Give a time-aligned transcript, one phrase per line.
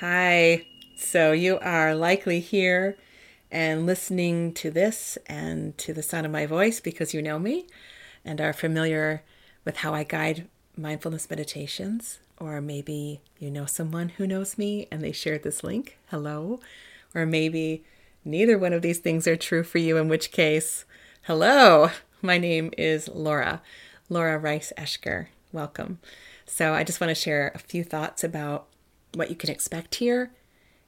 [0.00, 0.64] Hi.
[0.96, 2.96] So you are likely here
[3.50, 7.66] and listening to this and to the sound of my voice because you know me
[8.24, 9.22] and are familiar
[9.66, 12.18] with how I guide mindfulness meditations.
[12.38, 15.98] Or maybe you know someone who knows me and they shared this link.
[16.06, 16.60] Hello.
[17.14, 17.84] Or maybe
[18.24, 20.86] neither one of these things are true for you, in which case,
[21.24, 21.90] hello.
[22.22, 23.60] My name is Laura,
[24.08, 25.26] Laura Rice Eschker.
[25.52, 25.98] Welcome.
[26.46, 28.66] So I just want to share a few thoughts about
[29.14, 30.32] what you can expect here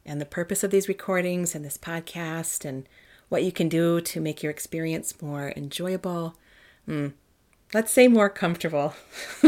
[0.05, 2.89] and the purpose of these recordings and this podcast and
[3.29, 6.37] what you can do to make your experience more enjoyable.
[6.89, 7.13] Mm,
[7.73, 8.95] let's say more comfortable.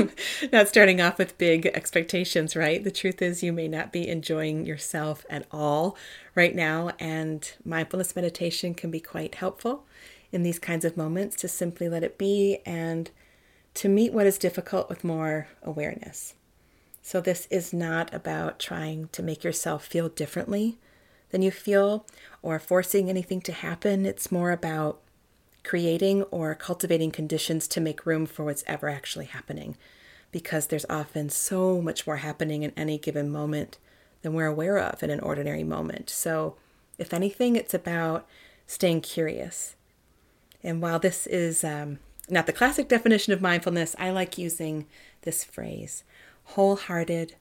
[0.52, 2.82] not starting off with big expectations, right?
[2.82, 5.96] The truth is, you may not be enjoying yourself at all
[6.34, 9.84] right now, and mindfulness meditation can be quite helpful
[10.32, 13.10] in these kinds of moments to simply let it be and
[13.74, 16.34] to meet what is difficult with more awareness.
[17.06, 20.78] So, this is not about trying to make yourself feel differently
[21.32, 22.06] than you feel
[22.40, 24.06] or forcing anything to happen.
[24.06, 25.02] It's more about
[25.64, 29.76] creating or cultivating conditions to make room for what's ever actually happening
[30.32, 33.76] because there's often so much more happening in any given moment
[34.22, 36.08] than we're aware of in an ordinary moment.
[36.08, 36.56] So,
[36.96, 38.26] if anything, it's about
[38.66, 39.76] staying curious.
[40.62, 41.98] And while this is um,
[42.30, 44.86] not the classic definition of mindfulness, I like using
[45.20, 46.02] this phrase
[46.44, 47.34] wholehearted,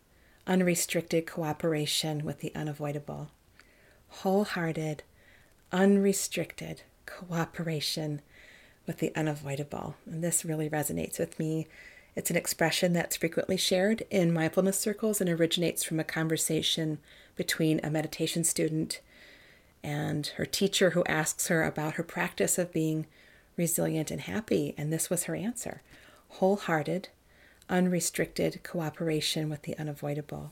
[0.48, 3.30] unrestricted cooperation with the unavoidable.
[4.08, 5.04] Wholehearted,
[5.72, 8.22] unrestricted cooperation
[8.86, 9.96] with the unavoidable.
[10.06, 11.68] And this really resonates with me.
[12.16, 17.00] It's an expression that's frequently shared in mindfulness circles and originates from a conversation
[17.36, 19.02] between a meditation student
[19.84, 23.06] and her teacher who asks her about her practice of being
[23.58, 24.74] resilient and happy.
[24.78, 25.82] And this was her answer
[26.30, 27.10] wholehearted,
[27.70, 30.52] unrestricted cooperation with the unavoidable.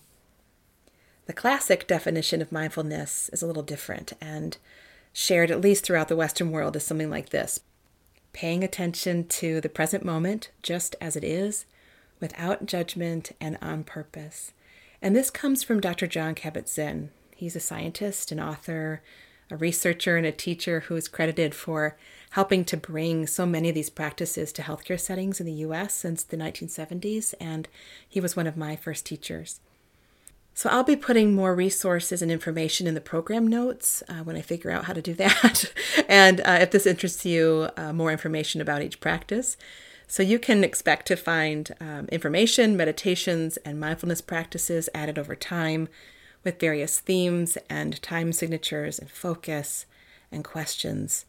[1.25, 4.57] The classic definition of mindfulness is a little different and
[5.13, 7.61] shared at least throughout the Western world is something like this
[8.33, 11.65] paying attention to the present moment just as it is,
[12.21, 14.53] without judgment and on purpose.
[15.01, 16.07] And this comes from Dr.
[16.07, 17.09] Jon Kabat Zinn.
[17.35, 19.01] He's a scientist, an author,
[19.51, 21.97] a researcher, and a teacher who is credited for
[22.31, 26.23] helping to bring so many of these practices to healthcare settings in the US since
[26.23, 27.67] the 1970s, and
[28.07, 29.59] he was one of my first teachers.
[30.53, 34.41] So I'll be putting more resources and information in the program notes uh, when I
[34.41, 35.73] figure out how to do that.
[36.07, 39.57] and uh, if this interests you, uh, more information about each practice.
[40.07, 45.87] So you can expect to find um, information, meditations, and mindfulness practices added over time
[46.43, 49.85] with various themes and time signatures and focus
[50.31, 51.25] and questions.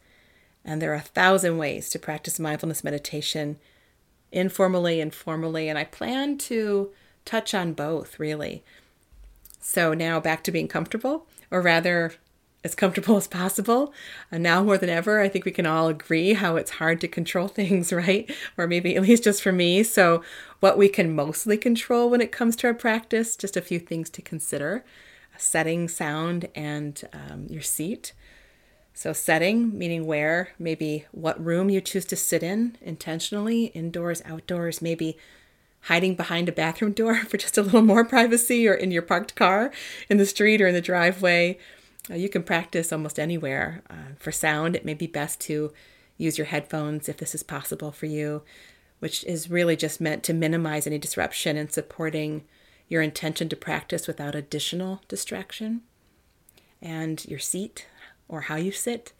[0.65, 3.57] And there are a thousand ways to practice mindfulness meditation
[4.31, 5.69] informally and formally.
[5.69, 6.91] And I plan to
[7.25, 8.63] touch on both really.
[9.59, 12.13] So now back to being comfortable, or rather,
[12.63, 13.93] as comfortable as possible.
[14.31, 17.07] And now more than ever, I think we can all agree how it's hard to
[17.07, 18.29] control things, right?
[18.57, 19.83] Or maybe at least just for me.
[19.83, 20.23] So,
[20.59, 24.09] what we can mostly control when it comes to our practice, just a few things
[24.11, 24.85] to consider
[25.37, 28.13] setting, sound, and um, your seat.
[28.93, 34.81] So, setting, meaning where, maybe what room you choose to sit in intentionally, indoors, outdoors,
[34.81, 35.17] maybe
[35.81, 39.35] hiding behind a bathroom door for just a little more privacy, or in your parked
[39.35, 39.71] car,
[40.09, 41.57] in the street, or in the driveway.
[42.09, 43.81] Uh, you can practice almost anywhere.
[43.89, 45.71] Uh, for sound, it may be best to
[46.17, 48.43] use your headphones if this is possible for you,
[48.99, 52.43] which is really just meant to minimize any disruption and supporting
[52.89, 55.81] your intention to practice without additional distraction.
[56.81, 57.87] And your seat,
[58.27, 59.13] or how you sit.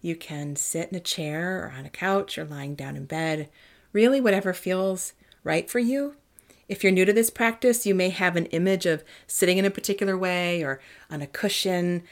[0.00, 3.48] You can sit in a chair or on a couch or lying down in bed,
[3.92, 6.16] really, whatever feels right for you.
[6.68, 9.70] If you're new to this practice, you may have an image of sitting in a
[9.70, 10.80] particular way or
[11.10, 12.02] on a cushion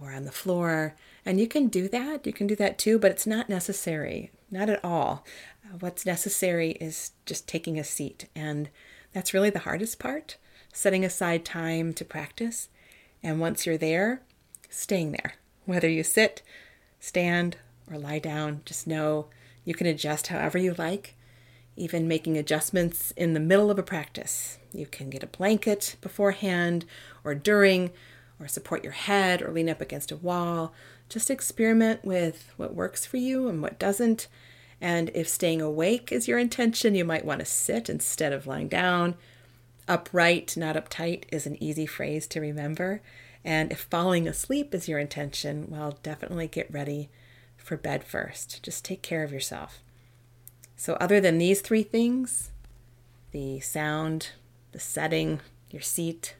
[0.00, 0.94] or on the floor.
[1.24, 2.26] And you can do that.
[2.26, 4.30] You can do that too, but it's not necessary.
[4.50, 5.24] Not at all.
[5.64, 8.28] Uh, what's necessary is just taking a seat.
[8.34, 8.68] And
[9.12, 10.36] that's really the hardest part
[10.72, 12.68] setting aside time to practice.
[13.22, 14.22] And once you're there,
[14.70, 15.34] staying there.
[15.66, 16.42] Whether you sit,
[16.98, 17.58] stand,
[17.90, 19.26] or lie down, just know
[19.64, 21.14] you can adjust however you like,
[21.76, 24.58] even making adjustments in the middle of a practice.
[24.72, 26.84] You can get a blanket beforehand
[27.24, 27.90] or during,
[28.38, 30.74] or support your head or lean up against a wall.
[31.08, 34.28] Just experiment with what works for you and what doesn't.
[34.80, 38.68] And if staying awake is your intention, you might want to sit instead of lying
[38.68, 39.14] down.
[39.88, 43.00] Upright, not uptight, is an easy phrase to remember.
[43.44, 47.10] And if falling asleep is your intention, well, definitely get ready
[47.56, 48.62] for bed first.
[48.62, 49.80] Just take care of yourself.
[50.76, 52.50] So, other than these three things
[53.32, 54.30] the sound,
[54.72, 55.40] the setting,
[55.70, 56.36] your seat,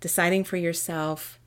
[0.00, 1.38] deciding for yourself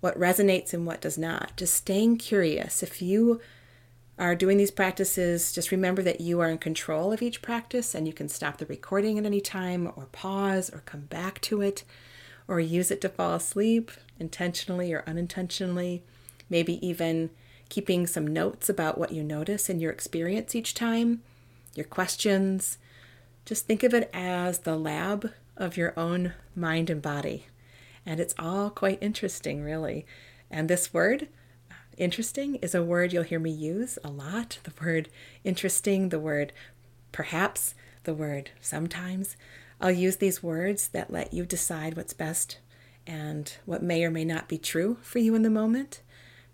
[0.00, 1.52] what resonates and what does not.
[1.56, 2.82] Just staying curious.
[2.82, 3.40] If you
[4.18, 8.06] are doing these practices, just remember that you are in control of each practice and
[8.06, 11.84] you can stop the recording at any time or pause or come back to it
[12.46, 13.90] or use it to fall asleep
[14.20, 16.02] intentionally or unintentionally.
[16.50, 17.30] Maybe even
[17.68, 21.22] keeping some notes about what you notice in your experience each time,
[21.74, 22.78] your questions.
[23.44, 27.46] Just think of it as the lab of your own mind and body.
[28.06, 30.06] And it's all quite interesting, really.
[30.50, 31.28] And this word,
[31.96, 34.58] interesting, is a word you'll hear me use a lot.
[34.64, 35.08] The word
[35.42, 36.52] interesting, the word
[37.12, 37.74] perhaps,
[38.04, 39.36] the word sometimes.
[39.80, 42.58] I'll use these words that let you decide what's best
[43.06, 46.00] and what may or may not be true for you in the moment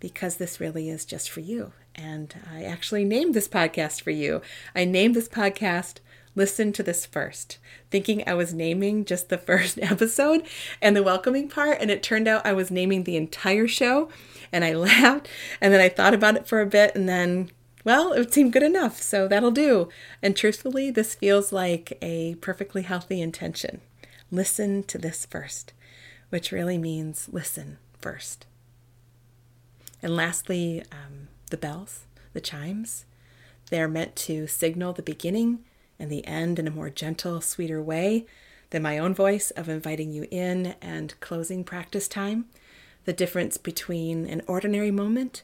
[0.01, 1.73] because this really is just for you.
[1.95, 4.41] And I actually named this podcast for you.
[4.75, 5.99] I named this podcast
[6.35, 7.59] listen to this first,
[7.91, 10.47] thinking I was naming just the first episode
[10.81, 11.79] and the welcoming part.
[11.81, 14.09] And it turned out I was naming the entire show.
[14.53, 15.29] And I laughed.
[15.61, 16.95] And then I thought about it for a bit.
[16.95, 17.51] And then,
[17.85, 19.01] well, it seemed good enough.
[19.01, 19.89] So that'll do.
[20.23, 23.81] And truthfully, this feels like a perfectly healthy intention.
[24.31, 25.73] Listen to this first,
[26.29, 28.47] which really means listen first.
[30.03, 33.05] And lastly, um, the bells, the chimes.
[33.71, 35.61] They're meant to signal the beginning
[35.99, 38.27] and the end in a more gentle, sweeter way
[38.71, 42.47] than my own voice of inviting you in and closing practice time.
[43.05, 45.43] The difference between an ordinary moment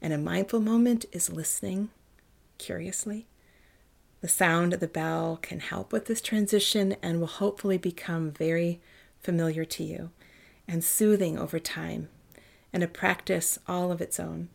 [0.00, 1.90] and a mindful moment is listening
[2.58, 3.26] curiously.
[4.20, 8.80] The sound of the bell can help with this transition and will hopefully become very
[9.20, 10.10] familiar to you
[10.66, 12.08] and soothing over time
[12.72, 14.48] and a practice all of its own.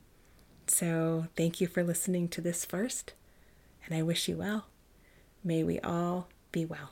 [0.68, 3.14] So, thank you for listening to this first,
[3.86, 4.68] and I wish you well.
[5.44, 6.92] May we all be well.